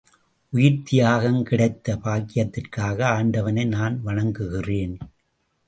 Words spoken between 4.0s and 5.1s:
வணங்குகிறேன்.